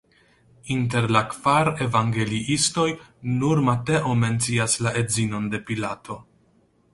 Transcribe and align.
Inter 0.75 1.07
la 1.15 1.19
kvar 1.33 1.69
evangeliistoj 1.87 2.87
nur 3.35 3.61
Mateo 3.69 4.17
mencias 4.25 4.79
la 4.87 4.95
edzinon 5.03 5.47
de 5.53 5.61
Pilato. 5.69 6.19